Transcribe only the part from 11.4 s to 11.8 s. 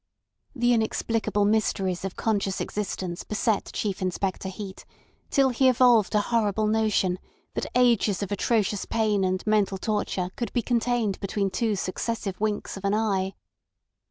two